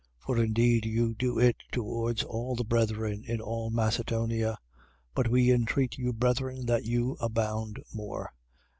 [0.23, 0.25] 4:10.
[0.25, 4.57] For indeed you do it towards all the brethren in all Macedonia.
[5.13, 8.33] But we entreat you, brethren, that you abound more: 4:11.